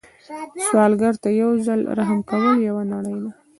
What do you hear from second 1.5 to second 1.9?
ځل